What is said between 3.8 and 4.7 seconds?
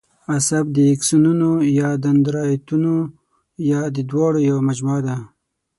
د دواړو یوه